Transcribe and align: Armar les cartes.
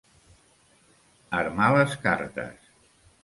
Armar 1.41 1.69
les 1.77 1.95
cartes. 2.07 2.73